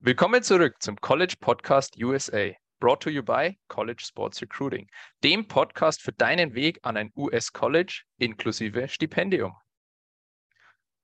[0.00, 4.88] Willkommen zurück zum College Podcast USA, brought to you by College Sports Recruiting,
[5.24, 9.56] dem Podcast für deinen Weg an ein US-College inklusive Stipendium.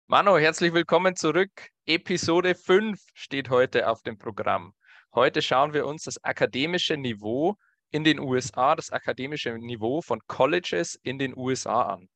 [0.06, 1.50] Mano, herzlich willkommen zurück.
[1.86, 4.75] Episode 5 steht heute auf dem Programm.
[5.12, 7.56] Heute schauen wir uns das akademische Niveau
[7.90, 12.08] in den USA, das akademische Niveau von Colleges in den USA an.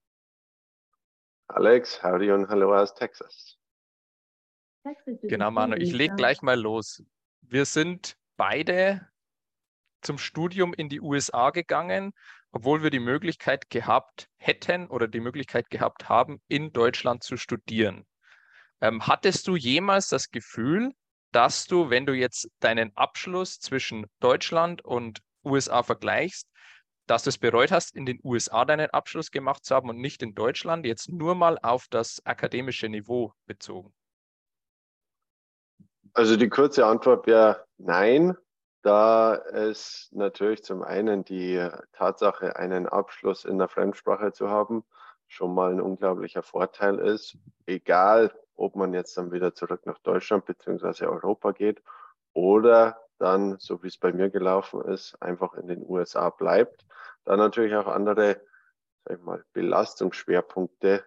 [1.48, 3.58] Alex, howdy und hallo aus Texas.
[5.22, 7.02] Genau, Manu, ich lege gleich mal los.
[7.42, 9.08] Wir sind beide
[10.02, 12.12] zum Studium in die USA gegangen,
[12.52, 18.06] obwohl wir die Möglichkeit gehabt hätten oder die Möglichkeit gehabt haben, in Deutschland zu studieren.
[18.80, 20.92] Ähm, hattest du jemals das Gefühl,
[21.32, 26.48] dass du, wenn du jetzt deinen Abschluss zwischen Deutschland und USA vergleichst,
[27.06, 30.22] dass du es bereut hast, in den USA deinen Abschluss gemacht zu haben und nicht
[30.22, 33.92] in Deutschland, jetzt nur mal auf das akademische Niveau bezogen?
[36.18, 38.36] Also die kurze Antwort wäre nein,
[38.82, 44.82] da es natürlich zum einen die Tatsache, einen Abschluss in der Fremdsprache zu haben,
[45.28, 50.44] schon mal ein unglaublicher Vorteil ist, egal ob man jetzt dann wieder zurück nach Deutschland
[50.44, 51.06] bzw.
[51.06, 51.84] Europa geht
[52.32, 56.84] oder dann, so wie es bei mir gelaufen ist, einfach in den USA bleibt.
[57.26, 58.40] Da natürlich auch andere
[59.04, 61.04] sag ich mal, Belastungsschwerpunkte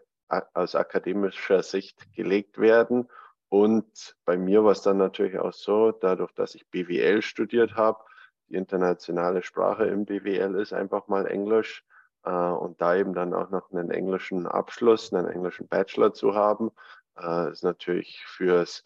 [0.54, 3.10] aus akademischer Sicht gelegt werden
[3.52, 8.02] und bei mir war es dann natürlich auch so, dadurch, dass ich BWL studiert habe,
[8.48, 11.84] die internationale Sprache im BWL ist einfach mal Englisch
[12.24, 16.72] äh, und da eben dann auch noch einen englischen Abschluss, einen englischen Bachelor zu haben,
[17.18, 18.86] äh, ist natürlich fürs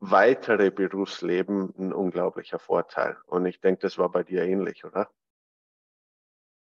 [0.00, 3.16] weitere Berufsleben ein unglaublicher Vorteil.
[3.26, 5.08] Und ich denke, das war bei dir ähnlich, oder?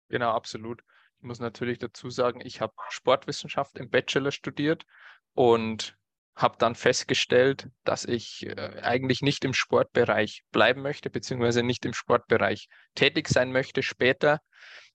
[0.10, 0.84] Genau, absolut.
[1.20, 4.86] Ich muss natürlich dazu sagen, ich habe Sportwissenschaft im Bachelor studiert
[5.34, 5.98] und
[6.36, 11.94] habe dann festgestellt, dass ich äh, eigentlich nicht im Sportbereich bleiben möchte, beziehungsweise nicht im
[11.94, 14.40] Sportbereich tätig sein möchte später,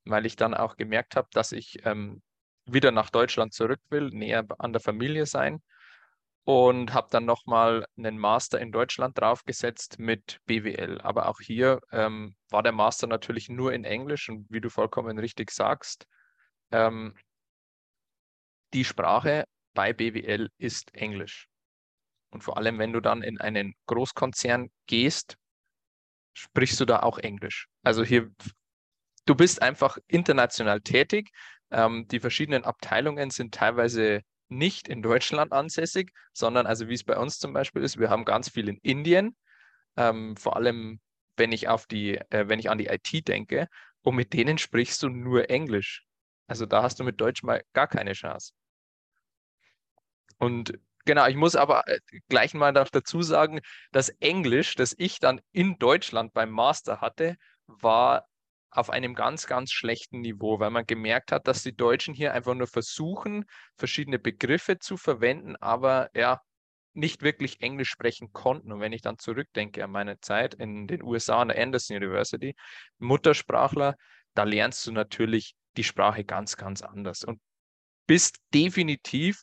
[0.04, 2.22] weil ich dann auch gemerkt habe, dass ich ähm,
[2.66, 5.62] wieder nach Deutschland zurück will, näher an der Familie sein
[6.44, 11.00] und habe dann nochmal einen Master in Deutschland draufgesetzt mit BWL.
[11.02, 15.18] Aber auch hier ähm, war der Master natürlich nur in Englisch und wie du vollkommen
[15.18, 16.06] richtig sagst,
[16.72, 17.14] ähm,
[18.72, 19.44] die Sprache
[19.78, 21.46] bei BWL ist Englisch.
[22.30, 25.36] Und vor allem, wenn du dann in einen Großkonzern gehst,
[26.32, 27.68] sprichst du da auch Englisch.
[27.84, 28.28] Also hier,
[29.24, 31.30] du bist einfach international tätig.
[31.70, 37.16] Ähm, die verschiedenen Abteilungen sind teilweise nicht in Deutschland ansässig, sondern also wie es bei
[37.16, 39.36] uns zum Beispiel ist, wir haben ganz viel in Indien,
[39.96, 40.98] ähm, vor allem
[41.36, 43.68] wenn ich auf die, äh, wenn ich an die IT denke,
[44.02, 46.04] und mit denen sprichst du nur Englisch.
[46.48, 48.54] Also da hast du mit Deutsch mal gar keine Chance.
[50.38, 53.60] Und genau, ich muss aber äh, gleich mal noch dazu sagen,
[53.92, 58.26] das Englisch, das ich dann in Deutschland beim Master hatte, war
[58.70, 62.54] auf einem ganz, ganz schlechten Niveau, weil man gemerkt hat, dass die Deutschen hier einfach
[62.54, 63.44] nur versuchen,
[63.76, 66.40] verschiedene Begriffe zu verwenden, aber ja,
[66.92, 68.72] nicht wirklich Englisch sprechen konnten.
[68.72, 72.54] Und wenn ich dann zurückdenke an meine Zeit in den USA an der Anderson University,
[72.98, 73.94] Muttersprachler,
[74.34, 77.40] da lernst du natürlich die Sprache ganz, ganz anders und
[78.06, 79.42] bist definitiv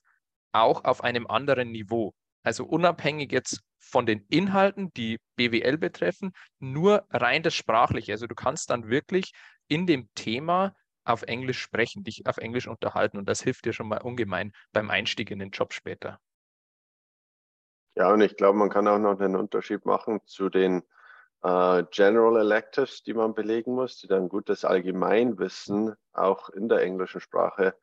[0.56, 2.14] auch auf einem anderen Niveau.
[2.44, 8.12] Also unabhängig jetzt von den Inhalten, die BWL betreffen, nur rein das Sprachliche.
[8.12, 9.34] Also du kannst dann wirklich
[9.68, 13.88] in dem Thema auf Englisch sprechen, dich auf Englisch unterhalten und das hilft dir schon
[13.88, 16.20] mal ungemein beim Einstieg in den Job später.
[17.96, 20.84] Ja, und ich glaube, man kann auch noch einen Unterschied machen zu den
[21.44, 27.22] äh, General Electives, die man belegen muss, die dann gutes Allgemeinwissen auch in der englischen
[27.22, 27.76] Sprache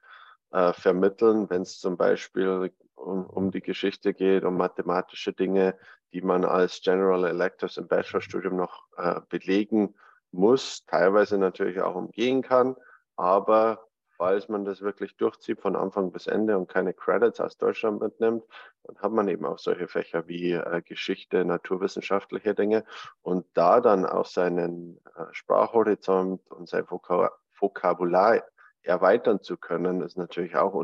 [0.53, 5.77] äh, vermitteln, wenn es zum Beispiel um, um die Geschichte geht, um mathematische Dinge,
[6.13, 9.95] die man als General Electives im Bachelorstudium noch äh, belegen
[10.31, 12.77] muss, teilweise natürlich auch umgehen kann,
[13.17, 13.87] aber
[14.17, 18.45] falls man das wirklich durchzieht von Anfang bis Ende und keine Credits aus Deutschland mitnimmt,
[18.85, 22.85] dann hat man eben auch solche Fächer wie äh, Geschichte, naturwissenschaftliche Dinge
[23.23, 28.43] und da dann auch seinen äh, Sprachhorizont und sein Vokabular
[28.83, 30.75] erweitern zu können, ist natürlich auch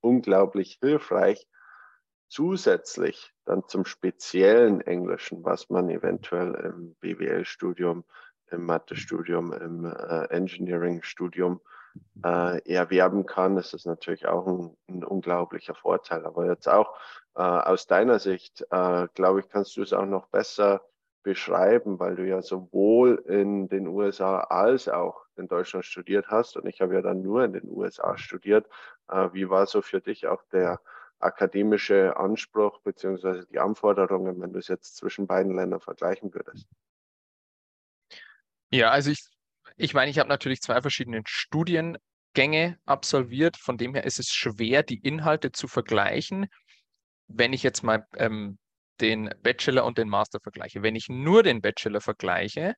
[0.00, 1.46] unglaublich hilfreich.
[2.28, 8.04] Zusätzlich dann zum speziellen Englischen, was man eventuell im BWL-Studium,
[8.52, 11.60] im Mathe-Studium, im äh, Engineering-Studium
[12.24, 16.24] äh, erwerben kann, ist das natürlich auch ein, ein, unglaublicher Vorteil.
[16.24, 16.94] Aber jetzt auch
[17.34, 20.82] äh, aus deiner Sicht, äh, glaube ich, kannst du es auch noch besser
[21.22, 26.66] beschreiben, weil du ja sowohl in den USA als auch in Deutschland studiert hast und
[26.66, 28.66] ich habe ja dann nur in den USA studiert.
[29.08, 30.80] Äh, wie war so für dich auch der
[31.18, 36.66] akademische Anspruch beziehungsweise die Anforderungen, wenn du es jetzt zwischen beiden Ländern vergleichen würdest?
[38.70, 39.24] Ja, also ich,
[39.76, 43.56] ich meine, ich habe natürlich zwei verschiedene Studiengänge absolviert.
[43.56, 46.46] Von dem her ist es schwer, die Inhalte zu vergleichen.
[47.26, 48.58] Wenn ich jetzt mal ähm,
[49.00, 50.82] den Bachelor und den Master vergleiche.
[50.82, 52.74] Wenn ich nur den Bachelor vergleiche,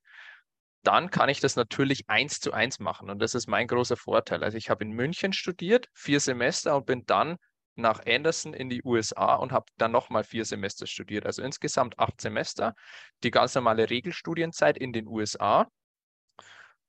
[0.82, 3.10] dann kann ich das natürlich eins zu eins machen.
[3.10, 4.42] Und das ist mein großer Vorteil.
[4.42, 7.36] Also ich habe in München studiert, vier Semester und bin dann
[7.74, 11.24] nach Anderson in die USA und habe dann nochmal vier Semester studiert.
[11.24, 12.74] Also insgesamt acht Semester.
[13.22, 15.68] Die ganz normale Regelstudienzeit in den USA.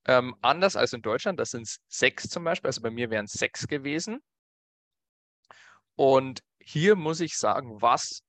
[0.06, 2.68] Ähm, anders als in Deutschland, das sind sechs zum Beispiel.
[2.68, 4.20] Also bei mir wären es sechs gewesen.
[5.96, 8.24] Und hier muss ich sagen, was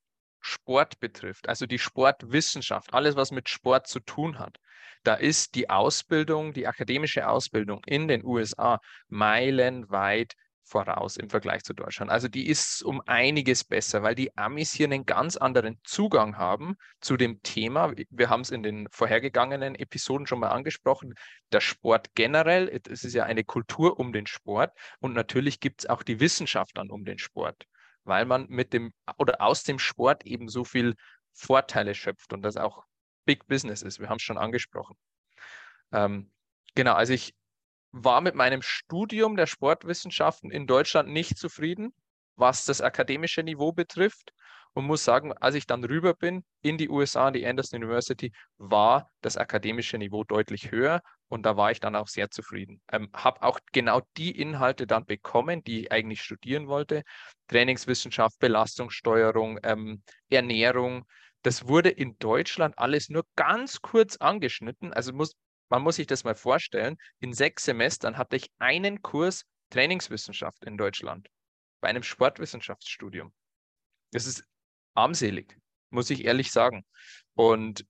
[0.44, 4.58] Sport betrifft, also die Sportwissenschaft, alles, was mit Sport zu tun hat,
[5.02, 11.72] da ist die Ausbildung, die akademische Ausbildung in den USA meilenweit voraus im Vergleich zu
[11.72, 12.10] Deutschland.
[12.10, 16.76] Also die ist um einiges besser, weil die Amis hier einen ganz anderen Zugang haben
[17.00, 17.92] zu dem Thema.
[18.10, 21.14] Wir haben es in den vorhergegangenen Episoden schon mal angesprochen.
[21.52, 25.86] Der Sport generell, es ist ja eine Kultur um den Sport und natürlich gibt es
[25.88, 27.66] auch die Wissenschaft dann um den Sport
[28.04, 30.94] weil man mit dem oder aus dem Sport eben so viel
[31.32, 32.84] Vorteile schöpft und das auch
[33.24, 34.00] Big Business ist.
[34.00, 34.96] Wir haben es schon angesprochen.
[35.92, 36.30] Ähm,
[36.74, 37.34] genau, also ich
[37.92, 41.94] war mit meinem Studium der Sportwissenschaften in Deutschland nicht zufrieden,
[42.36, 44.32] was das akademische Niveau betrifft
[44.74, 49.10] und muss sagen, als ich dann rüber bin in die USA, die Anderson University, war
[49.22, 52.80] das akademische Niveau deutlich höher und da war ich dann auch sehr zufrieden.
[52.92, 57.02] Ähm, habe auch genau die Inhalte dann bekommen, die ich eigentlich studieren wollte.
[57.48, 61.06] Trainingswissenschaft, Belastungssteuerung, ähm, Ernährung.
[61.42, 64.92] Das wurde in Deutschland alles nur ganz kurz angeschnitten.
[64.92, 65.34] Also muss,
[65.68, 66.96] man muss sich das mal vorstellen.
[67.20, 71.28] In sechs Semestern hatte ich einen Kurs Trainingswissenschaft in Deutschland
[71.80, 73.32] bei einem Sportwissenschaftsstudium.
[74.12, 74.44] Das ist
[74.94, 75.58] armselig,
[75.90, 76.84] muss ich ehrlich sagen.
[77.34, 77.84] Und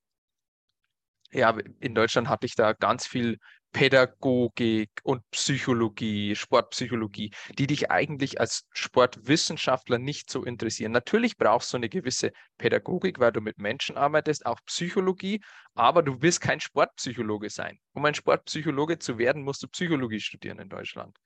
[1.33, 3.39] ja, in Deutschland hatte ich da ganz viel
[3.75, 10.93] Pädagogik und Psychologie, Sportpsychologie, die dich eigentlich als Sportwissenschaftler nicht so interessieren.
[10.93, 15.43] Natürlich brauchst du eine gewisse Pädagogik, weil du mit Menschen arbeitest, auch Psychologie,
[15.75, 17.81] aber du willst kein Sportpsychologe sein.
[17.95, 21.19] Um ein Sportpsychologe zu werden, musst du Psychologie studieren in Deutschland.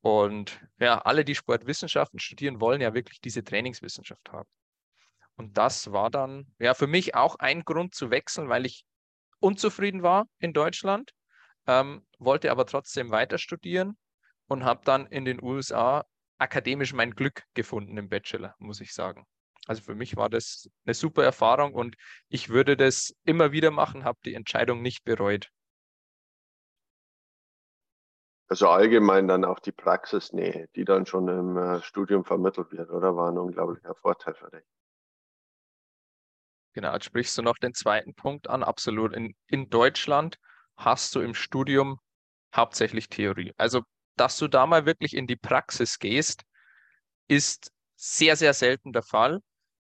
[0.00, 4.48] Und ja, alle, die Sportwissenschaften studieren, wollen ja wirklich diese Trainingswissenschaft haben.
[5.40, 8.84] Und das war dann ja für mich auch ein Grund zu wechseln, weil ich
[9.38, 11.12] unzufrieden war in Deutschland,
[11.66, 13.96] ähm, wollte aber trotzdem weiter studieren
[14.48, 16.04] und habe dann in den USA
[16.36, 19.24] akademisch mein Glück gefunden im Bachelor, muss ich sagen.
[19.66, 21.96] Also für mich war das eine super Erfahrung und
[22.28, 25.48] ich würde das immer wieder machen, habe die Entscheidung nicht bereut.
[28.48, 33.16] Also allgemein dann auch die Praxisnähe, die dann schon im äh, Studium vermittelt wird, oder
[33.16, 34.66] war ein unglaublicher Vorteil für dich?
[36.72, 38.62] Genau, jetzt sprichst du noch den zweiten Punkt an.
[38.62, 39.14] Absolut.
[39.14, 40.38] In, in Deutschland
[40.76, 41.98] hast du im Studium
[42.54, 43.52] hauptsächlich Theorie.
[43.56, 43.82] Also,
[44.16, 46.44] dass du da mal wirklich in die Praxis gehst,
[47.28, 49.40] ist sehr, sehr selten der Fall.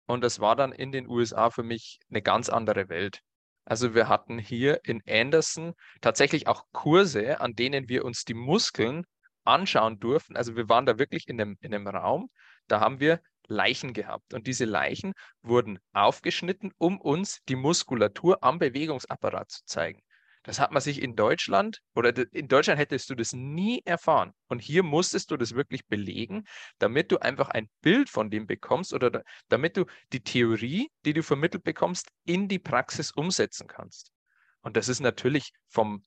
[0.06, 3.22] Und das war dann in den USA für mich eine ganz andere Welt.
[3.66, 9.06] Also wir hatten hier in Anderson tatsächlich auch Kurse, an denen wir uns die Muskeln
[9.44, 10.38] anschauen durften.
[10.38, 12.30] Also wir waren da wirklich in einem, in einem Raum,
[12.68, 14.34] da haben wir Leichen gehabt.
[14.34, 20.02] Und diese Leichen wurden aufgeschnitten, um uns die Muskulatur am Bewegungsapparat zu zeigen.
[20.48, 24.34] Das hat man sich in Deutschland oder in Deutschland hättest du das nie erfahren.
[24.48, 26.46] Und hier musstest du das wirklich belegen,
[26.80, 29.84] damit du einfach ein Bild von dem bekommst oder damit du
[30.14, 34.14] die Theorie, die du vermittelt bekommst, in die Praxis umsetzen kannst.
[34.62, 36.06] Und das ist natürlich vom,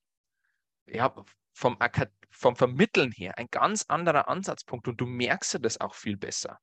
[0.87, 1.13] ja,
[1.53, 1.77] vom,
[2.31, 6.59] vom Vermitteln her ein ganz anderer Ansatzpunkt und du merkst das auch viel besser.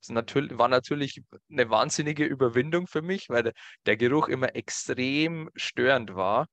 [0.00, 3.52] Das natürlich, war natürlich eine wahnsinnige Überwindung für mich, weil
[3.86, 6.46] der Geruch immer extrem störend war.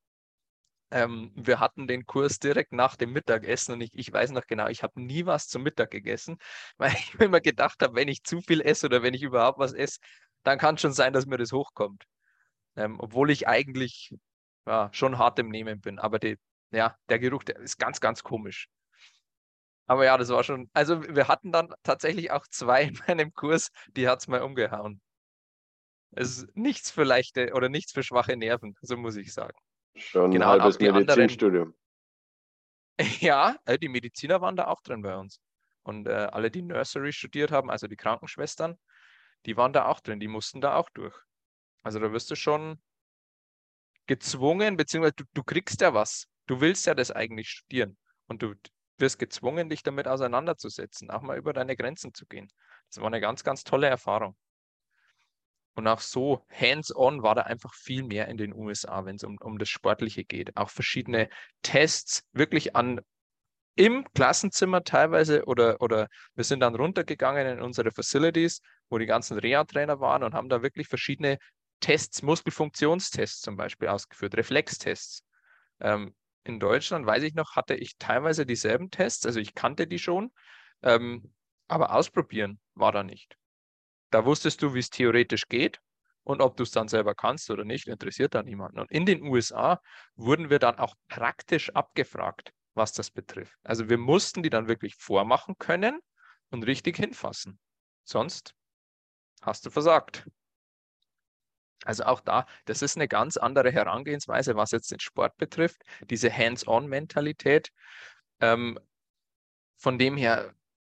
[0.92, 4.68] Ähm, wir hatten den Kurs direkt nach dem Mittagessen und ich, ich weiß noch genau,
[4.68, 6.38] ich habe nie was zum Mittag gegessen,
[6.77, 9.60] weil ich mir immer gedacht habe, wenn ich zu viel esse oder wenn ich überhaupt
[9.60, 10.00] was esse,
[10.44, 12.06] dann kann es schon sein, dass mir das hochkommt.
[12.75, 14.13] Ähm, obwohl ich eigentlich
[14.68, 16.00] ja, schon hart im Nehmen bin.
[16.00, 16.38] Aber die,
[16.72, 18.68] ja, der Geruch, der ist ganz, ganz komisch.
[19.88, 20.70] Aber ja, das war schon.
[20.74, 25.01] Also wir hatten dann tatsächlich auch zwei in meinem Kurs, die hat es mal umgehauen.
[26.12, 29.58] Es ist nichts für leichte oder nichts für schwache Nerven, so muss ich sagen.
[29.96, 31.74] Schon genau, ein halbes Medizinstudium.
[31.74, 31.77] Anderen,
[33.20, 35.39] ja, äh, die Mediziner waren da auch drin bei uns.
[35.84, 38.77] Und äh, alle, die Nursery studiert haben, also die Krankenschwestern,
[39.46, 41.15] die waren da auch drin, die mussten da auch durch.
[41.84, 42.82] Also da wirst du schon
[44.08, 46.27] gezwungen, beziehungsweise du, du kriegst ja was.
[46.48, 47.98] Du willst ja das eigentlich studieren.
[48.27, 48.56] Und du,
[49.00, 52.51] wirst gezwungen, dich damit auseinanderzusetzen, auch mal über deine Grenzen zu gehen.
[52.89, 54.36] Das war eine ganz, ganz tolle Erfahrung.
[55.75, 59.38] Und auch so hands-on war da einfach viel mehr in den USA, wenn es um,
[59.39, 60.58] um das Sportliche geht.
[60.58, 61.30] Auch verschiedene
[61.62, 63.00] Tests wirklich an
[63.75, 69.38] im Klassenzimmer teilweise oder, oder wir sind dann runtergegangen in unsere Facilities, wo die ganzen
[69.38, 71.38] Reha-Trainer waren und haben da wirklich verschiedene
[71.80, 75.22] Tests, Muskelfunktionstests zum Beispiel ausgeführt, Reflextests.
[75.80, 76.16] Ähm,
[76.48, 80.32] in Deutschland, weiß ich noch, hatte ich teilweise dieselben Tests, also ich kannte die schon,
[80.82, 81.34] ähm,
[81.68, 83.38] aber ausprobieren war da nicht.
[84.10, 85.82] Da wusstest du, wie es theoretisch geht
[86.24, 88.80] und ob du es dann selber kannst oder nicht, interessiert da niemanden.
[88.80, 89.82] Und in den USA
[90.16, 93.58] wurden wir dann auch praktisch abgefragt, was das betrifft.
[93.63, 96.00] Also wir mussten die dann wirklich vormachen können
[96.50, 97.60] und richtig hinfassen.
[98.04, 98.54] Sonst
[99.42, 100.25] hast du versagt.
[101.88, 106.29] Also auch da, das ist eine ganz andere Herangehensweise, was jetzt den Sport betrifft, diese
[106.29, 107.70] Hands-on-Mentalität.
[108.41, 108.77] Ähm,
[109.77, 110.53] von dem her,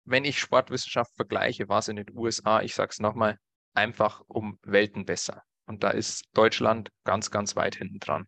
[0.06, 3.38] wenn ich Sportwissenschaft vergleiche, war es in den USA, ich sage es nochmal,
[3.74, 5.44] einfach um Welten besser.
[5.66, 8.26] Und da ist Deutschland ganz, ganz weit hinten dran.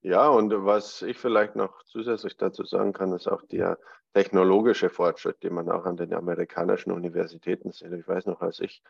[0.00, 3.78] Ja, und was ich vielleicht noch zusätzlich dazu sagen kann, ist auch der
[4.12, 7.92] technologische Fortschritt, den man auch an den amerikanischen Universitäten sieht.
[7.92, 8.82] Ich weiß noch, als ich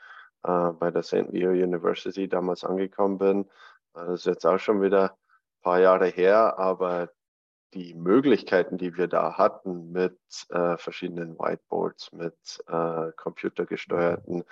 [0.45, 1.31] äh, bei der St.
[1.31, 3.41] Leo University damals angekommen bin.
[3.95, 7.11] Äh, das ist jetzt auch schon wieder ein paar Jahre her, aber
[7.75, 10.19] die Möglichkeiten, die wir da hatten mit
[10.51, 14.45] äh, verschiedenen Whiteboards, mit äh, computergesteuerten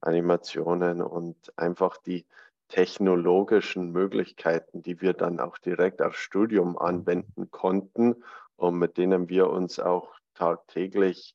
[0.00, 2.26] Animationen und einfach die
[2.68, 8.22] technologischen Möglichkeiten, die wir dann auch direkt aufs Studium anwenden konnten
[8.56, 11.34] und mit denen wir uns auch tagtäglich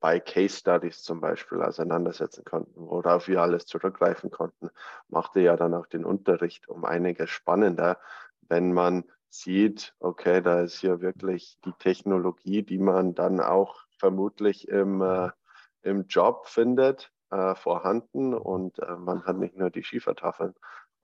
[0.00, 4.70] bei Case Studies zum Beispiel auseinandersetzen konnten, worauf wir alles zurückgreifen konnten,
[5.08, 7.98] machte ja dann auch den Unterricht um einiges spannender,
[8.48, 14.68] wenn man sieht, okay, da ist hier wirklich die Technologie, die man dann auch vermutlich
[14.68, 15.30] im, äh,
[15.82, 20.54] im Job findet, äh, vorhanden und äh, man hat nicht nur die Schiefertafeln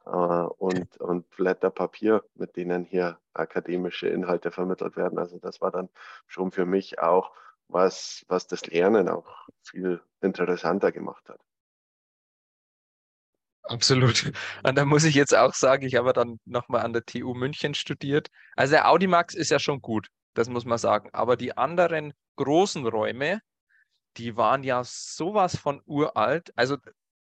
[0.07, 5.19] äh, und, und Blätter Papier, mit denen hier akademische Inhalte vermittelt werden.
[5.19, 5.91] Also das war dann
[6.27, 7.33] schon für mich auch
[7.69, 11.41] was, was das Lernen auch viel interessanter gemacht hat.
[13.65, 14.33] Absolut.
[14.63, 17.75] Und da muss ich jetzt auch sagen, ich habe dann nochmal an der TU München
[17.75, 18.29] studiert.
[18.57, 21.09] Also der Audimax ist ja schon gut, das muss man sagen.
[21.13, 23.41] Aber die anderen großen Räume,
[24.17, 26.53] die waren ja sowas von uralt.
[26.57, 26.77] Also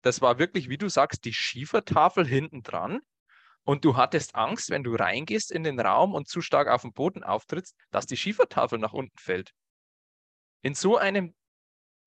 [0.03, 3.01] das war wirklich, wie du sagst, die Schiefertafel hinten dran.
[3.63, 6.93] Und du hattest Angst, wenn du reingehst in den Raum und zu stark auf den
[6.93, 9.53] Boden auftrittst, dass die Schiefertafel nach unten fällt.
[10.61, 11.33] In so einem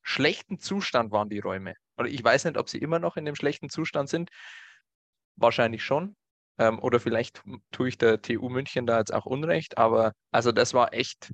[0.03, 1.75] schlechten Zustand waren die Räume.
[1.97, 4.31] Oder ich weiß nicht, ob sie immer noch in dem schlechten Zustand sind.
[5.37, 6.17] Wahrscheinlich schon.
[6.59, 9.79] Ähm, oder vielleicht tue ich der TU München da jetzt auch Unrecht.
[9.79, 11.33] Aber also das war echt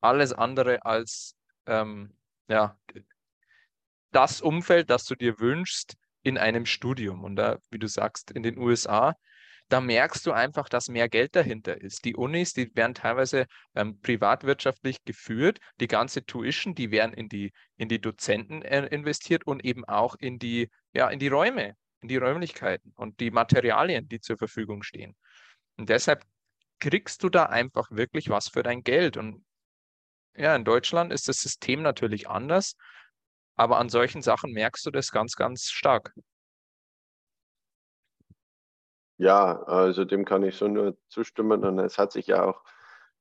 [0.00, 1.36] alles andere als
[1.66, 2.16] ähm,
[2.48, 2.78] ja,
[4.10, 7.24] das Umfeld, das du dir wünschst in einem Studium.
[7.24, 9.14] Und da, wie du sagst, in den USA
[9.68, 12.04] da merkst du einfach, dass mehr Geld dahinter ist.
[12.04, 15.58] Die Unis, die werden teilweise ähm, privatwirtschaftlich geführt.
[15.80, 20.14] Die ganze Tuition, die werden in die, in die Dozenten äh, investiert und eben auch
[20.18, 24.82] in die, ja, in die Räume, in die Räumlichkeiten und die Materialien, die zur Verfügung
[24.82, 25.14] stehen.
[25.76, 26.24] Und deshalb
[26.80, 29.16] kriegst du da einfach wirklich was für dein Geld.
[29.16, 29.44] Und
[30.34, 32.76] ja, in Deutschland ist das System natürlich anders,
[33.56, 36.14] aber an solchen Sachen merkst du das ganz, ganz stark.
[39.18, 41.64] Ja, also dem kann ich so nur zustimmen.
[41.64, 42.62] Und es hat sich ja auch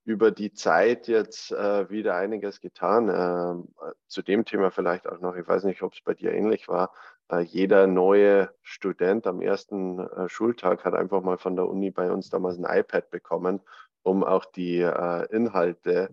[0.06, 3.10] über die Zeit jetzt äh, wieder einiges getan.
[3.10, 3.68] Ähm,
[4.08, 6.94] zu dem Thema vielleicht auch noch, ich weiß nicht, ob es bei dir ähnlich war.
[7.30, 12.12] Äh, jeder neue Student am ersten äh, Schultag hat einfach mal von der Uni bei
[12.12, 13.60] uns damals ein iPad bekommen,
[14.04, 16.10] um auch die äh, Inhalte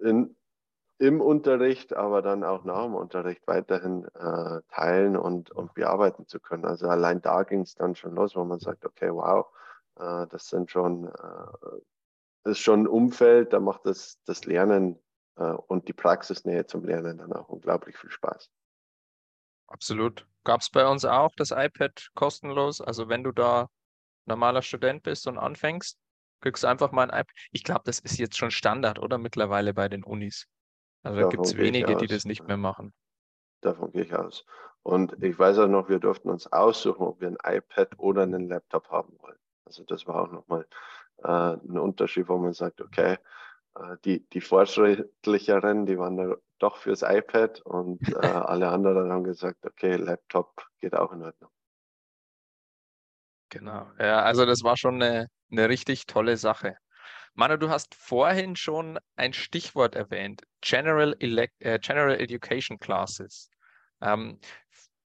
[0.00, 0.34] in,
[1.02, 6.38] im Unterricht, aber dann auch nach dem Unterricht weiterhin äh, teilen und, und bearbeiten zu
[6.38, 6.64] können.
[6.64, 9.46] Also allein da ging es dann schon los, wo man sagt, okay, wow,
[9.96, 11.80] äh, das sind schon, äh,
[12.44, 14.96] das ist schon ein Umfeld, da macht das, das Lernen
[15.34, 18.48] äh, und die Praxisnähe zum Lernen dann auch unglaublich viel Spaß.
[19.66, 20.24] Absolut.
[20.44, 22.80] Gab es bei uns auch das iPad kostenlos?
[22.80, 23.68] Also wenn du da
[24.26, 25.98] normaler Student bist und anfängst,
[26.42, 27.34] kriegst du einfach mal ein iPad.
[27.50, 30.46] Ich glaube, das ist jetzt schon Standard, oder mittlerweile bei den Unis.
[31.02, 32.92] Also da gibt es wenige, die das nicht mehr machen.
[33.60, 34.44] Davon gehe ich aus.
[34.82, 38.48] Und ich weiß auch noch, wir durften uns aussuchen, ob wir ein iPad oder einen
[38.48, 39.38] Laptop haben wollen.
[39.64, 40.66] Also das war auch nochmal
[41.18, 43.18] äh, ein Unterschied, wo man sagt, okay,
[43.76, 49.24] äh, die, die Fortschrittlicheren, die waren da doch fürs iPad und äh, alle anderen haben
[49.24, 51.50] gesagt, okay, Laptop geht auch in Ordnung.
[53.50, 53.86] Genau.
[53.98, 56.76] Ja, also das war schon eine, eine richtig tolle Sache.
[57.34, 63.50] Manu, du hast vorhin schon ein Stichwort erwähnt, General, Elect äh, General Education Classes.
[64.02, 64.38] Ähm,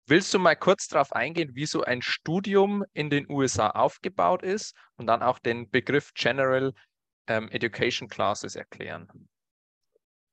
[0.05, 4.75] willst du mal kurz darauf eingehen, wie so ein Studium in den USA aufgebaut ist
[4.97, 6.73] und dann auch den Begriff General
[7.27, 9.29] ähm, Education Classes erklären?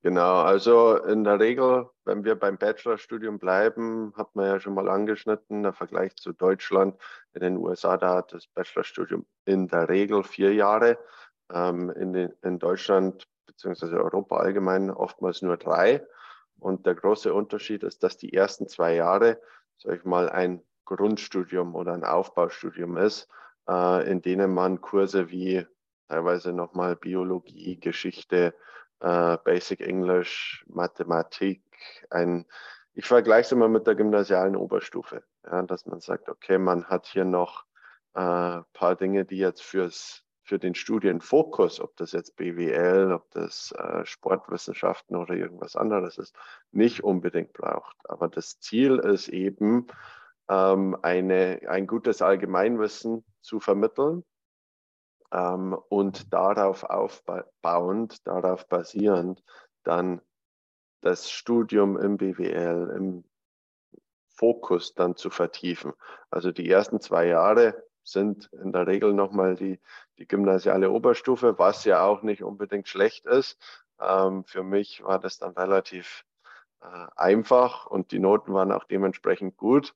[0.06, 4.88] Genau, also in der Regel, wenn wir beim Bachelorstudium bleiben, hat man ja schon mal
[4.88, 6.96] angeschnitten, der Vergleich zu Deutschland.
[7.32, 10.96] In den USA, da hat das Bachelorstudium in der Regel vier Jahre.
[11.52, 16.06] Ähm, in, den, in Deutschland beziehungsweise Europa allgemein oftmals nur drei.
[16.58, 19.40] Und der große Unterschied ist, dass die ersten zwei Jahre,
[19.78, 23.28] sag ich mal, ein Grundstudium oder ein Aufbaustudium ist,
[23.68, 25.66] äh, in denen man Kurse wie
[26.08, 28.54] teilweise nochmal Biologie, Geschichte,
[29.00, 31.62] äh, Basic English, Mathematik,
[32.10, 32.46] ein,
[32.94, 37.06] ich vergleiche es immer mit der gymnasialen Oberstufe, ja, dass man sagt, okay, man hat
[37.06, 37.64] hier noch
[38.14, 43.30] ein äh, paar Dinge, die jetzt fürs, für den Studienfokus, ob das jetzt BWL, ob
[43.32, 46.34] das äh, Sportwissenschaften oder irgendwas anderes ist,
[46.70, 47.96] nicht unbedingt braucht.
[48.08, 49.88] Aber das Ziel ist eben,
[50.48, 54.24] ähm, eine, ein gutes Allgemeinwissen zu vermitteln,
[55.32, 59.42] ähm, und darauf aufbauend, darauf basierend,
[59.82, 60.20] dann
[61.00, 63.24] das Studium im BWL, im
[64.28, 65.92] Fokus dann zu vertiefen.
[66.30, 69.80] Also die ersten zwei Jahre sind in der Regel nochmal die,
[70.18, 73.58] die gymnasiale Oberstufe, was ja auch nicht unbedingt schlecht ist.
[74.00, 76.24] Ähm, für mich war das dann relativ
[76.80, 79.94] äh, einfach und die Noten waren auch dementsprechend gut.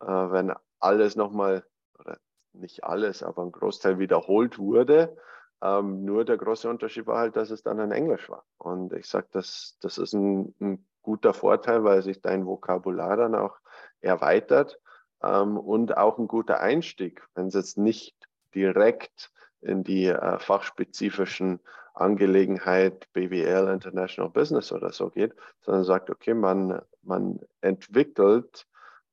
[0.00, 1.64] Äh, wenn alles nochmal
[1.98, 2.18] oder
[2.52, 5.16] nicht alles, aber ein Großteil wiederholt wurde.
[5.62, 8.44] Ähm, nur der große Unterschied war halt, dass es dann in Englisch war.
[8.58, 13.36] Und ich sage, das, das ist ein, ein, guter Vorteil, weil sich dein Vokabular dann
[13.36, 13.56] auch
[14.00, 14.80] erweitert
[15.22, 18.14] ähm, und auch ein guter Einstieg, wenn es jetzt nicht
[18.54, 19.30] direkt
[19.60, 21.60] in die äh, fachspezifischen
[21.94, 28.66] Angelegenheit BWL, International Business oder so geht, sondern sagt, okay, man, man entwickelt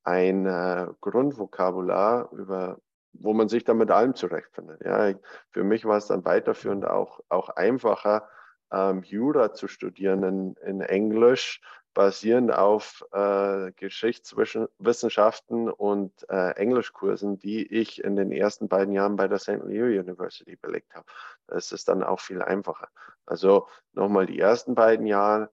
[0.04, 2.78] ein äh, Grundvokabular über
[3.14, 4.82] wo man sich dann mit allem zurechtfindet.
[4.84, 5.14] Ja,
[5.52, 8.28] für mich war es dann weiterführend auch, auch einfacher,
[8.72, 11.62] ähm, Jura zu studieren in, in Englisch,
[11.94, 19.28] basierend auf äh, Geschichtswissenschaften und äh, Englischkursen, die ich in den ersten beiden Jahren bei
[19.28, 19.64] der St.
[19.66, 21.06] Leo University belegt habe.
[21.48, 22.90] Das ist dann auch viel einfacher.
[23.26, 25.50] Also nochmal die ersten beiden Jahre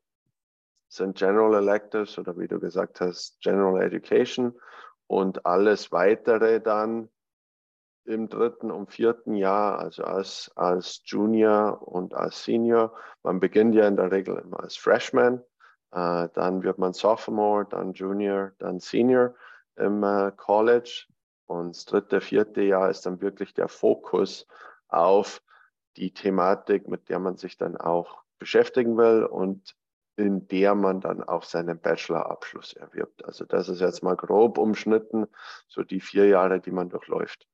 [0.89, 4.59] sind General Electives oder wie du gesagt hast, General Education
[5.07, 7.09] und alles weitere dann
[8.05, 12.95] im dritten und vierten Jahr, also als, als Junior und als Senior.
[13.23, 15.43] Man beginnt ja in der Regel immer als Freshman,
[15.93, 19.35] äh, dann wird man Sophomore, dann Junior, dann Senior
[19.77, 21.07] im äh, College.
[21.47, 24.47] Und das dritte, vierte Jahr ist dann wirklich der Fokus
[24.89, 25.43] auf
[25.97, 29.77] die Thematik, mit der man sich dann auch beschäftigen will und
[30.17, 33.25] in der man dann auch seinen Bachelorabschluss erwirbt.
[33.25, 35.27] Also das ist jetzt mal grob umschnitten,
[35.67, 37.49] so die vier Jahre, die man durchläuft.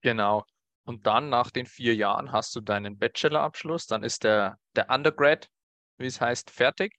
[0.00, 0.44] Genau.
[0.84, 5.50] Und dann nach den vier Jahren hast du deinen Bachelorabschluss, dann ist der, der Undergrad,
[5.98, 6.94] wie es heißt, fertig.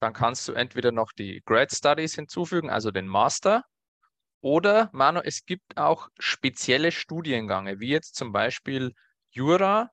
[0.00, 3.64] Dann kannst du entweder noch die Grad Studies hinzufügen, also den Master,
[4.40, 8.94] oder, Manu, es gibt auch spezielle Studiengänge, wie jetzt zum Beispiel
[9.30, 9.90] Jura.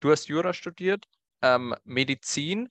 [0.00, 1.06] Du hast Jura studiert,
[1.42, 2.68] ähm, Medizin.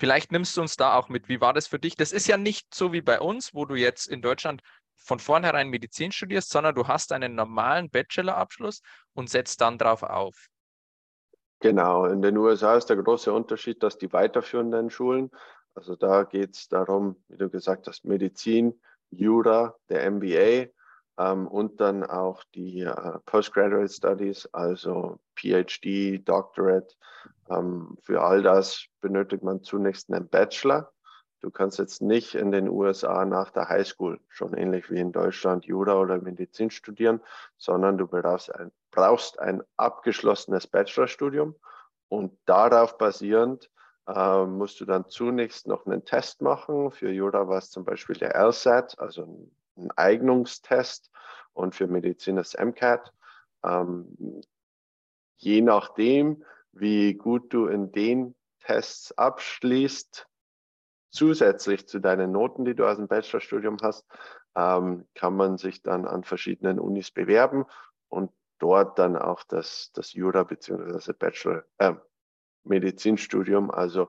[0.00, 1.28] Vielleicht nimmst du uns da auch mit.
[1.28, 1.96] Wie war das für dich?
[1.96, 4.62] Das ist ja nicht so wie bei uns, wo du jetzt in Deutschland
[4.96, 8.80] von vornherein Medizin studierst, sondern du hast einen normalen Bachelorabschluss
[9.12, 10.48] und setzt dann drauf auf.
[11.60, 15.30] Genau, in den USA ist der große Unterschied, dass die weiterführenden Schulen,
[15.74, 20.68] also da geht es darum, wie du gesagt hast, Medizin, Jura, der MBA
[21.18, 26.94] ähm, und dann auch die äh, Postgraduate Studies, also PhD, Doctorate.
[27.50, 30.92] Ähm, für all das benötigt man zunächst einen Bachelor
[31.40, 35.66] Du kannst jetzt nicht in den USA nach der Highschool, schon ähnlich wie in Deutschland,
[35.66, 37.20] Jura oder Medizin studieren,
[37.56, 41.54] sondern du brauchst ein, brauchst ein abgeschlossenes Bachelorstudium
[42.08, 43.70] und darauf basierend
[44.06, 46.90] äh, musst du dann zunächst noch einen Test machen.
[46.90, 51.10] Für Jura war es zum Beispiel der LSAT, also ein, ein Eignungstest
[51.52, 53.12] und für Medizin das MCAT.
[53.64, 54.42] Ähm,
[55.36, 60.26] je nachdem, wie gut du in den Tests abschließt,
[61.10, 64.06] zusätzlich zu deinen Noten, die du aus dem Bachelorstudium hast,
[64.54, 67.64] ähm, kann man sich dann an verschiedenen Unis bewerben
[68.08, 71.12] und dort dann auch das, das Jura bzw.
[71.12, 71.94] Bachelor äh,
[72.64, 74.08] Medizinstudium, also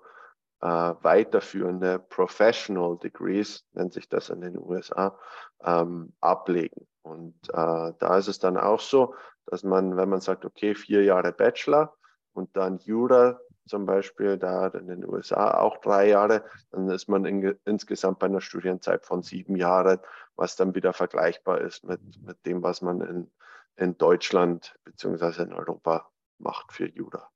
[0.61, 5.17] äh, weiterführende Professional Degrees, nennt sich das in den USA,
[5.63, 6.87] ähm, ablegen.
[7.01, 11.03] Und äh, da ist es dann auch so, dass man, wenn man sagt, okay, vier
[11.03, 11.95] Jahre Bachelor
[12.33, 17.25] und dann Jura zum Beispiel, da in den USA auch drei Jahre, dann ist man
[17.25, 19.99] in, insgesamt bei einer Studienzeit von sieben Jahren,
[20.35, 23.31] was dann wieder vergleichbar ist mit, mit dem, was man in,
[23.79, 25.43] in Deutschland bzw.
[25.43, 27.29] in Europa macht für Jura.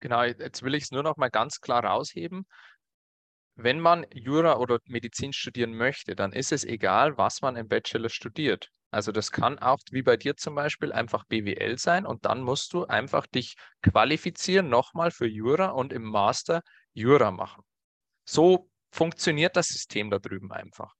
[0.00, 2.44] Genau, jetzt will ich es nur noch mal ganz klar rausheben.
[3.54, 8.08] Wenn man Jura oder Medizin studieren möchte, dann ist es egal, was man im Bachelor
[8.08, 8.70] studiert.
[8.90, 12.72] Also das kann auch wie bei dir zum Beispiel einfach BWL sein und dann musst
[12.72, 17.62] du einfach dich qualifizieren nochmal für Jura und im Master Jura machen.
[18.24, 20.94] So funktioniert das System da drüben einfach.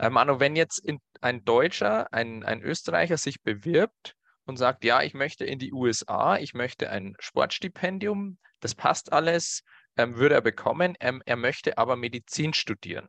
[0.00, 0.82] Ähm, Manu, wenn jetzt
[1.20, 6.36] ein Deutscher, ein, ein Österreicher sich bewirbt und sagt, ja, ich möchte in die USA,
[6.36, 9.62] ich möchte ein Sportstipendium, das passt alles,
[9.96, 13.08] ähm, würde er bekommen, ähm, er möchte aber Medizin studieren.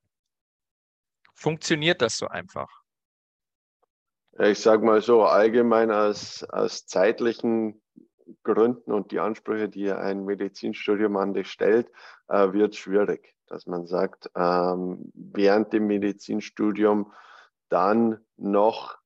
[1.33, 2.69] Funktioniert das so einfach?
[4.37, 7.81] Ich sage mal so, allgemein aus, aus zeitlichen
[8.43, 11.91] Gründen und die Ansprüche, die ein Medizinstudium an dich stellt,
[12.27, 17.11] äh, wird schwierig, dass man sagt, ähm, während dem Medizinstudium
[17.69, 18.97] dann noch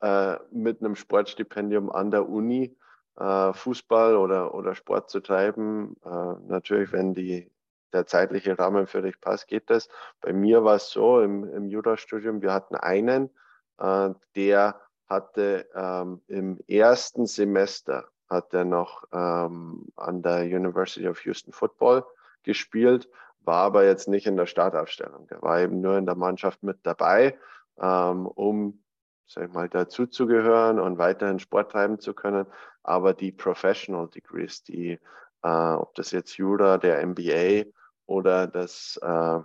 [0.00, 2.76] äh, mit einem Sportstipendium an der Uni
[3.16, 5.96] äh, Fußball oder, oder Sport zu treiben.
[6.04, 7.50] Äh, natürlich, wenn die,
[7.92, 9.88] der zeitliche Rahmen für dich passt, geht das.
[10.20, 13.30] Bei mir war es so im, im Jurastudium, wir hatten einen,
[13.78, 21.24] äh, der hatte ähm, im ersten Semester hat er noch ähm, an der University of
[21.24, 22.04] Houston Football
[22.42, 23.08] gespielt,
[23.44, 25.26] war aber jetzt nicht in der Startaufstellung.
[25.28, 27.38] Der war eben nur in der Mannschaft mit dabei,
[27.78, 28.82] ähm, um
[29.32, 32.46] sag ich mal, dazuzugehören und weiterhin Sport treiben zu können.
[32.82, 34.98] Aber die Professional Degrees, die,
[35.42, 37.70] äh, ob das jetzt Jura, der MBA
[38.06, 39.40] oder das äh,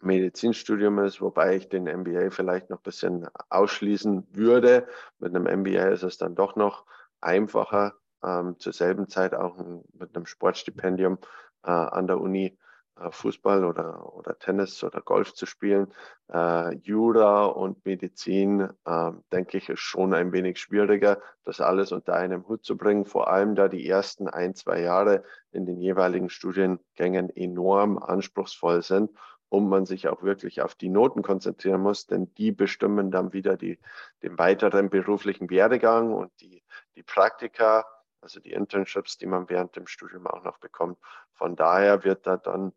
[0.00, 4.86] Medizinstudium ist, wobei ich den MBA vielleicht noch ein bisschen ausschließen würde.
[5.18, 6.84] Mit einem MBA ist es dann doch noch
[7.22, 9.56] einfacher, ähm, zur selben Zeit auch
[9.94, 11.18] mit einem Sportstipendium
[11.64, 12.58] äh, an der Uni
[12.98, 15.92] äh, Fußball oder, oder Tennis oder Golf zu spielen.
[16.32, 22.14] Äh, Jura und Medizin, äh, denke ich, ist schon ein wenig schwieriger, das alles unter
[22.14, 26.28] einem Hut zu bringen, vor allem da die ersten ein, zwei Jahre in den jeweiligen
[26.28, 29.10] Studiengängen enorm anspruchsvoll sind
[29.52, 33.58] und man sich auch wirklich auf die Noten konzentrieren muss, denn die bestimmen dann wieder
[33.58, 33.78] die,
[34.22, 36.64] den weiteren beruflichen Werdegang und die,
[36.96, 37.84] die Praktika,
[38.22, 40.96] also die Internships, die man während dem Studium auch noch bekommt.
[41.34, 42.72] Von daher wird da dann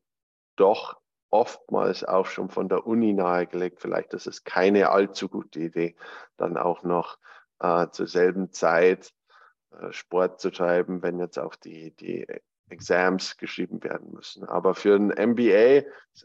[0.57, 3.79] doch oftmals auch schon von der Uni nahegelegt.
[3.79, 5.95] Vielleicht ist es keine allzu gute Idee,
[6.35, 7.19] dann auch noch
[7.61, 9.13] äh, zur selben Zeit
[9.71, 12.27] äh, Sport zu treiben, wenn jetzt auch die, die
[12.69, 14.43] Exams geschrieben werden müssen.
[14.45, 15.83] Aber für ein MBA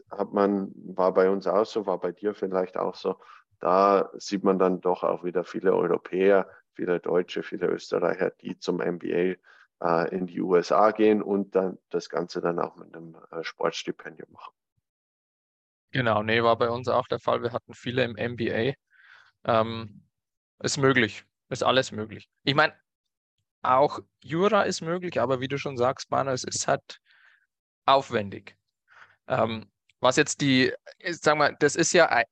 [0.09, 3.17] hat man, war bei uns auch so, war bei dir vielleicht auch so,
[3.59, 8.77] da sieht man dann doch auch wieder viele Europäer, viele Deutsche, viele Österreicher, die zum
[8.77, 9.35] MBA
[9.81, 14.31] äh, in die USA gehen und dann das Ganze dann auch mit einem äh, Sportstipendium
[14.31, 14.53] machen.
[15.91, 17.43] Genau, nee, war bei uns auch der Fall.
[17.43, 18.73] Wir hatten viele im MBA.
[19.43, 20.07] Ähm,
[20.59, 22.29] ist möglich, ist alles möglich.
[22.43, 22.73] Ich meine,
[23.61, 26.99] auch Jura ist möglich, aber wie du schon sagst, Manu, es ist halt
[27.85, 28.55] aufwendig.
[29.27, 30.73] Ähm, was jetzt die,
[31.11, 32.23] sag mal, das ist ja,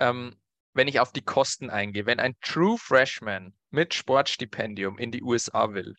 [0.00, 0.36] ähm,
[0.74, 5.72] wenn ich auf die Kosten eingehe, wenn ein True Freshman mit Sportstipendium in die USA
[5.72, 5.96] will,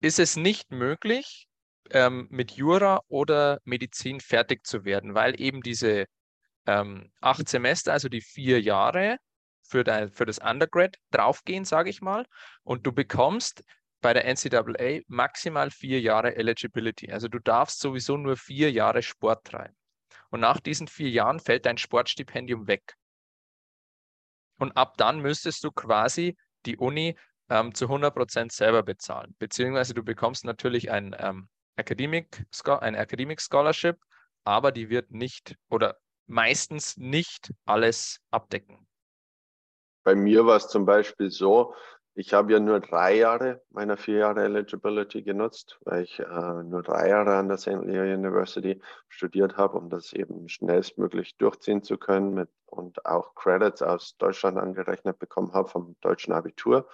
[0.00, 1.48] ist es nicht möglich,
[1.90, 6.06] ähm, mit Jura oder Medizin fertig zu werden, weil eben diese
[6.66, 9.18] ähm, acht Semester, also die vier Jahre
[9.66, 12.26] für, dein, für das Undergrad draufgehen, sage ich mal,
[12.62, 13.64] und du bekommst
[14.00, 17.10] bei der NCAA maximal vier Jahre Eligibility.
[17.10, 19.74] Also du darfst sowieso nur vier Jahre Sport treiben.
[20.30, 22.96] Und nach diesen vier Jahren fällt dein Sportstipendium weg.
[24.58, 27.16] Und ab dann müsstest du quasi die Uni
[27.48, 29.34] ähm, zu 100% selber bezahlen.
[29.38, 32.44] Beziehungsweise du bekommst natürlich ein, ähm, Academic,
[32.80, 33.96] ein Academic Scholarship,
[34.44, 35.96] aber die wird nicht oder
[36.26, 38.86] meistens nicht alles abdecken.
[40.04, 41.74] Bei mir war es zum Beispiel so,
[42.16, 46.82] ich habe ja nur drei Jahre meiner vier Jahre Eligibility genutzt, weil ich äh, nur
[46.82, 47.82] drei Jahre an der St.
[47.82, 53.82] Leo University studiert habe, um das eben schnellstmöglich durchziehen zu können mit, und auch Credits
[53.82, 56.88] aus Deutschland angerechnet bekommen habe vom deutschen Abitur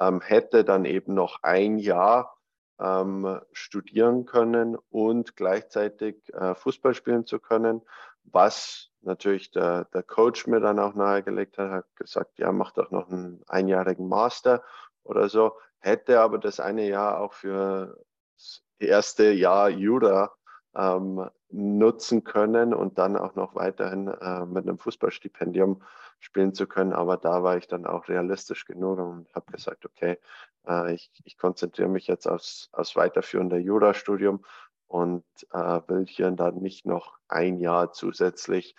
[0.00, 2.36] ähm, hätte dann eben noch ein Jahr
[2.80, 7.82] ähm, studieren können und gleichzeitig äh, Fußball spielen zu können,
[8.24, 12.90] was natürlich der, der Coach mir dann auch nahegelegt hat, hat gesagt, ja, mach doch
[12.90, 14.62] noch einen einjährigen Master
[15.04, 18.04] oder so, hätte aber das eine Jahr auch für
[18.36, 20.32] das erste Jahr Jura
[20.74, 25.82] ähm, nutzen können und dann auch noch weiterhin äh, mit einem Fußballstipendium
[26.20, 26.92] spielen zu können.
[26.92, 30.18] Aber da war ich dann auch realistisch genug und habe gesagt, okay,
[30.66, 34.44] äh, ich, ich konzentriere mich jetzt aufs, aufs weiterführende Jurastudium
[34.88, 38.74] und äh, will hier dann nicht noch ein Jahr zusätzlich,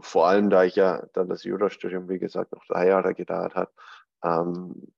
[0.00, 3.72] vor allem da ich ja dann das Jurastudium, wie gesagt, noch drei Jahre gedauert hat,
[4.22, 4.92] ähm,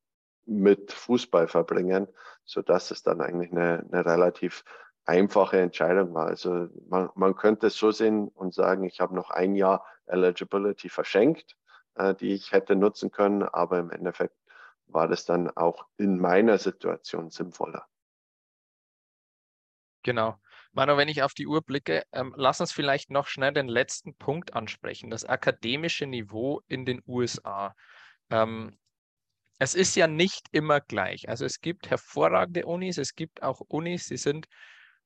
[0.44, 2.08] mit Fußball verbringen,
[2.44, 4.64] sodass es dann eigentlich eine, eine relativ
[5.04, 6.26] einfache Entscheidung war.
[6.26, 10.88] Also man, man könnte es so sehen und sagen, ich habe noch ein Jahr Eligibility
[10.88, 11.56] verschenkt,
[11.94, 14.36] äh, die ich hätte nutzen können, aber im Endeffekt
[14.86, 17.86] war das dann auch in meiner Situation sinnvoller.
[20.02, 20.36] Genau.
[20.72, 24.16] Manu, wenn ich auf die Uhr blicke, ähm, lass uns vielleicht noch schnell den letzten
[24.16, 27.74] Punkt ansprechen, das akademische Niveau in den USA.
[28.30, 28.76] Ähm,
[29.58, 31.28] es ist ja nicht immer gleich.
[31.28, 34.46] Also es gibt hervorragende Unis, es gibt auch Unis, die sind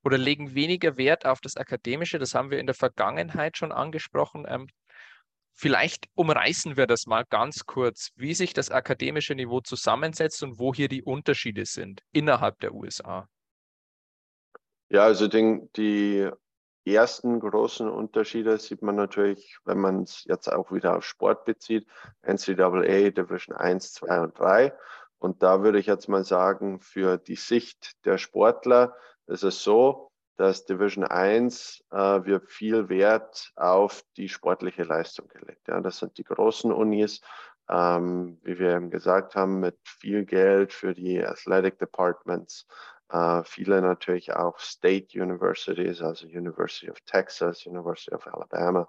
[0.03, 2.17] oder legen weniger Wert auf das Akademische.
[2.17, 4.45] Das haben wir in der Vergangenheit schon angesprochen.
[4.47, 4.67] Ähm,
[5.53, 10.73] vielleicht umreißen wir das mal ganz kurz, wie sich das akademische Niveau zusammensetzt und wo
[10.73, 13.27] hier die Unterschiede sind innerhalb der USA.
[14.89, 16.29] Ja, also den, die
[16.85, 21.87] ersten großen Unterschiede sieht man natürlich, wenn man es jetzt auch wieder auf Sport bezieht,
[22.21, 24.73] NCAA Division 1, 2 und 3.
[25.19, 28.95] Und da würde ich jetzt mal sagen, für die Sicht der Sportler
[29.25, 35.67] ist es so, dass Division 1 äh, wird viel Wert auf die sportliche Leistung gelegt.
[35.67, 37.21] Ja, das sind die großen Unis,
[37.67, 42.67] ähm, wie wir eben gesagt haben, mit viel Geld für die Athletic Departments,
[43.09, 48.87] äh, viele natürlich auch State Universities, also University of Texas, University of Alabama,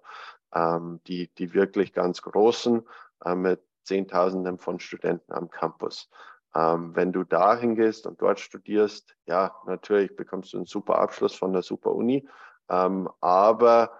[0.52, 2.86] ähm, die, die wirklich ganz großen
[3.24, 6.10] äh, mit Zehntausenden von Studenten am Campus.
[6.54, 11.34] Ähm, wenn du dahin gehst und dort studierst, ja, natürlich bekommst du einen super Abschluss
[11.34, 12.26] von der super Uni,
[12.68, 13.92] ähm, aber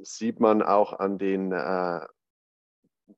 [0.00, 2.00] sieht man auch an den äh,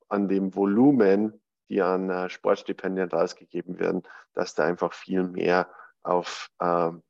[0.08, 5.68] an dem Volumen, die an äh, Sportstipendien rausgegeben werden, dass da einfach viel mehr
[6.04, 7.02] auf ähm,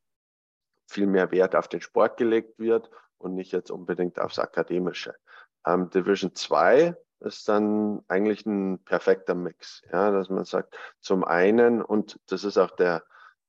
[0.87, 5.15] viel mehr Wert auf den Sport gelegt wird und nicht jetzt unbedingt aufs Akademische.
[5.67, 11.83] Ähm, Division 2 ist dann eigentlich ein perfekter Mix, ja, dass man sagt, zum einen,
[11.83, 13.03] und das ist auch der,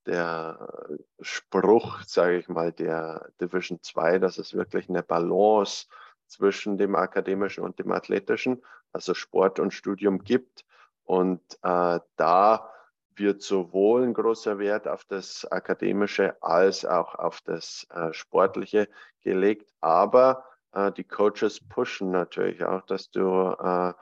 [0.06, 0.88] der
[1.20, 5.88] Spruch, sage ich mal, der Division 2, dass es wirklich eine Balance
[6.28, 10.66] zwischen dem akademischen und dem athletischen, also Sport und Studium gibt.
[11.04, 12.72] Und äh, da
[13.18, 18.90] wird sowohl ein großer Wert auf das Akademische als auch auf das äh, Sportliche
[19.22, 19.72] gelegt.
[19.82, 23.94] Aber äh, die Coaches pushen natürlich auch, dass du äh,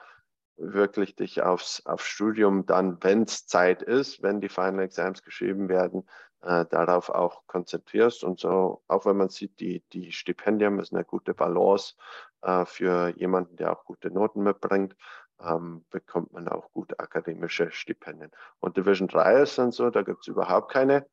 [0.58, 5.69] wirklich dich aufs, aufs Studium dann, wenn es Zeit ist, wenn die Final Exams geschrieben
[5.69, 6.08] werden,
[6.41, 8.23] äh, darauf auch konzentrierst.
[8.23, 11.95] Und so, auch wenn man sieht, die, die Stipendium ist eine gute Balance
[12.41, 14.95] äh, für jemanden, der auch gute Noten mitbringt
[15.43, 18.32] ähm, bekommt man auch gute akademische Stipendien.
[18.60, 21.06] Und Division 3 ist dann so, da gibt es überhaupt keine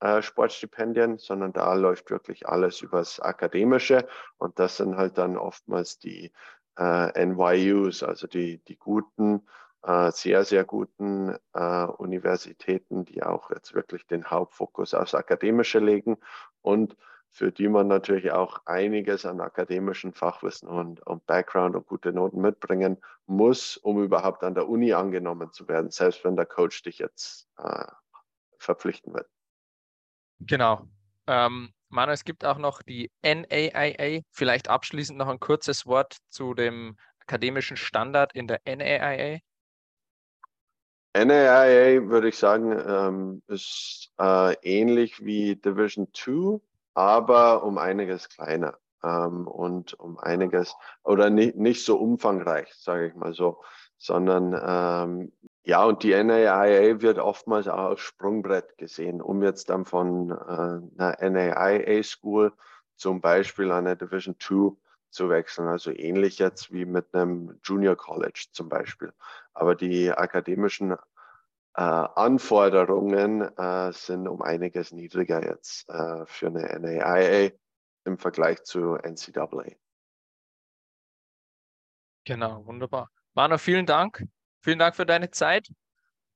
[0.00, 4.06] äh, Sportstipendien, sondern da läuft wirklich alles übers Akademische.
[4.38, 6.32] Und das sind halt dann oftmals die
[6.76, 9.46] äh, NYUs, also die, die guten,
[9.82, 16.16] äh, sehr, sehr guten äh, Universitäten, die auch jetzt wirklich den Hauptfokus aufs Akademische legen.
[16.62, 16.96] Und
[17.34, 22.40] für die man natürlich auch einiges an akademischen Fachwissen und, und Background und gute Noten
[22.40, 27.00] mitbringen muss, um überhaupt an der Uni angenommen zu werden, selbst wenn der Coach dich
[27.00, 27.86] jetzt äh,
[28.58, 29.28] verpflichten wird.
[30.38, 30.86] Genau.
[31.26, 34.20] Ähm, Manu, es gibt auch noch die NAIA.
[34.30, 39.40] Vielleicht abschließend noch ein kurzes Wort zu dem akademischen Standard in der NAIA.
[41.16, 46.60] NAIA würde ich sagen, ähm, ist äh, ähnlich wie Division 2
[46.94, 53.14] aber um einiges kleiner ähm, und um einiges oder nicht, nicht so umfangreich, sage ich
[53.14, 53.62] mal so,
[53.98, 55.32] sondern ähm,
[55.64, 61.02] ja, und die NAIA wird oftmals auch als Sprungbrett gesehen, um jetzt dann von äh,
[61.02, 62.52] einer NAIA School
[62.96, 64.76] zum Beispiel an eine Division 2
[65.10, 65.68] zu wechseln.
[65.68, 69.12] Also ähnlich jetzt wie mit einem Junior College zum Beispiel.
[69.54, 70.96] Aber die akademischen
[71.76, 77.50] äh, Anforderungen äh, sind um einiges niedriger jetzt äh, für eine NAIA
[78.04, 79.72] im Vergleich zu NCAA.
[82.24, 83.10] Genau, wunderbar.
[83.34, 84.22] Manu, vielen Dank.
[84.60, 85.68] Vielen Dank für deine Zeit.